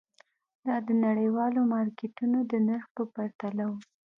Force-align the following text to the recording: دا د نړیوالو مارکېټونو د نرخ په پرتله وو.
دا 0.65 0.75
د 0.87 0.89
نړیوالو 1.05 1.61
مارکېټونو 1.73 2.37
د 2.51 2.53
نرخ 2.67 2.85
په 2.95 3.03
پرتله 3.15 3.63
وو. 3.71 3.79